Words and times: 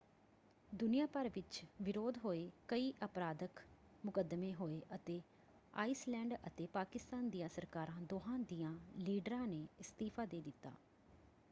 ਦੁਨੀਆ 0.69 1.05
ਭਰ 1.05 1.27
ਵਿੱਚ 1.29 1.61
ਵਿਰੋਧ 1.81 2.17
ਹੋਏ 2.17 2.49
ਕਈ 2.67 2.91
ਅਪਰਾਧਕ 3.05 3.59
ਮੁਕੱਦਮੇ 4.03 4.53
ਹੋਏ 4.53 4.81
ਅਤੇ 4.95 5.21
ਆਈਸਲੈਂਡ 5.73 6.33
ਅਤੇ 6.47 6.67
ਪਾਕਿਸਤਾਨ 6.67 7.29
ਦੀਆਂ 7.29 7.49
ਸਰਕਾਰਾਂ 7.49 8.01
ਦੋਹਾਂ 8.01 8.39
ਦਿਆਂ 8.39 8.73
ਲੀਡਰਾਂ 8.97 9.45
ਨੇ 9.47 9.67
ਅਸਤੀਫਾ 9.81 10.25
ਦੇ 10.25 10.41
ਦਿੱਤਾ। 10.41 10.71